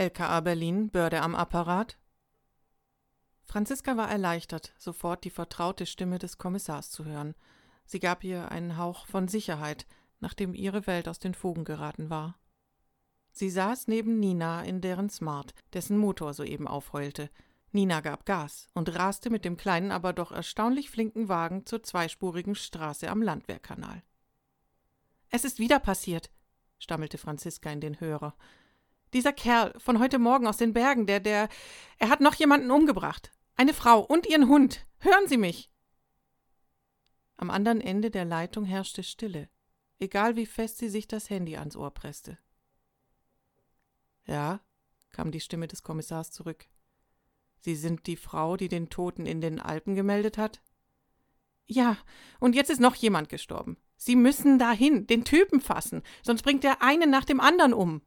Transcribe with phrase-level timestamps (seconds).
[0.00, 1.98] LKA Berlin, Börde am Apparat.
[3.44, 7.34] Franziska war erleichtert, sofort die vertraute Stimme des Kommissars zu hören.
[7.84, 9.86] Sie gab ihr einen Hauch von Sicherheit,
[10.18, 12.38] nachdem ihre Welt aus den Fugen geraten war.
[13.30, 17.28] Sie saß neben Nina in deren Smart, dessen Motor soeben aufheulte.
[17.70, 22.54] Nina gab Gas und raste mit dem kleinen, aber doch erstaunlich flinken Wagen zur zweispurigen
[22.54, 24.02] Straße am Landwehrkanal.
[25.28, 26.30] Es ist wieder passiert,
[26.78, 28.34] stammelte Franziska in den Hörer.
[29.12, 31.48] Dieser Kerl von heute Morgen aus den Bergen, der, der,
[31.98, 33.32] er hat noch jemanden umgebracht.
[33.56, 34.86] Eine Frau und ihren Hund.
[34.98, 35.70] Hören Sie mich.
[37.36, 39.48] Am anderen Ende der Leitung herrschte Stille,
[39.98, 42.38] egal wie fest sie sich das Handy ans Ohr presste.
[44.26, 44.60] Ja,
[45.10, 46.66] kam die Stimme des Kommissars zurück.
[47.60, 50.62] Sie sind die Frau, die den Toten in den Alpen gemeldet hat?
[51.66, 51.96] Ja,
[52.40, 53.76] und jetzt ist noch jemand gestorben.
[53.96, 58.02] Sie müssen dahin, den Typen fassen, sonst bringt er einen nach dem anderen um.